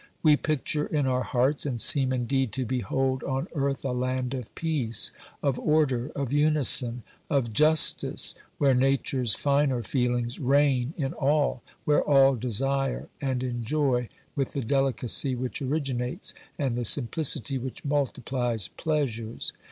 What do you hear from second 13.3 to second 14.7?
enjoy with the